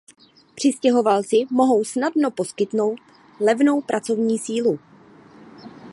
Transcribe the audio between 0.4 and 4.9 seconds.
Přistěhovalci mohou snadno poskytnout levnou pracovní sílu.